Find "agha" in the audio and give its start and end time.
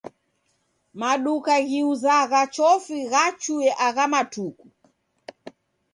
3.85-4.05